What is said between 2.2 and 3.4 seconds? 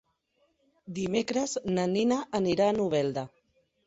anirà a Novelda.